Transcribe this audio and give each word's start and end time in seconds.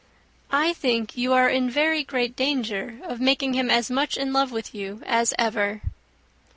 "I 0.49 0.73
think 0.73 1.15
you 1.15 1.31
are 1.33 1.47
in 1.47 1.69
very 1.69 2.03
great 2.03 2.35
danger 2.35 2.97
of 3.03 3.21
making 3.21 3.53
him 3.53 3.69
as 3.69 3.91
much 3.91 4.17
in 4.17 4.33
love 4.33 4.51
with 4.51 4.73
you 4.73 5.03
as 5.05 5.31
ever." 5.37 5.81